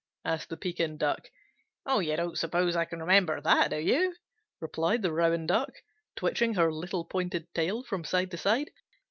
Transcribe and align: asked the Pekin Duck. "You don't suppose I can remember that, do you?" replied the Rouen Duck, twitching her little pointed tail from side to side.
asked 0.25 0.49
the 0.49 0.57
Pekin 0.57 0.97
Duck. 0.97 1.29
"You 1.87 2.15
don't 2.17 2.35
suppose 2.35 2.75
I 2.75 2.85
can 2.85 3.01
remember 3.01 3.39
that, 3.39 3.69
do 3.69 3.77
you?" 3.77 4.15
replied 4.59 5.03
the 5.03 5.13
Rouen 5.13 5.45
Duck, 5.45 5.73
twitching 6.15 6.55
her 6.55 6.73
little 6.73 7.05
pointed 7.05 7.53
tail 7.53 7.83
from 7.83 8.03
side 8.03 8.31
to 8.31 8.37
side. 8.37 8.71